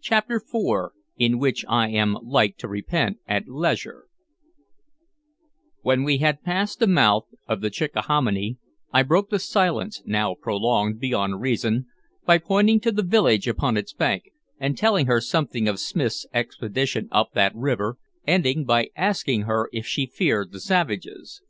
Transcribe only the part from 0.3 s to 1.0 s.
IV